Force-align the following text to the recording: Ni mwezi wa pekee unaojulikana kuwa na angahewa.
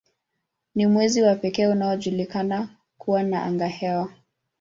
Ni 0.75 0.85
mwezi 0.85 1.21
wa 1.21 1.35
pekee 1.35 1.67
unaojulikana 1.67 2.69
kuwa 2.97 3.23
na 3.23 3.43
angahewa. 3.43 4.09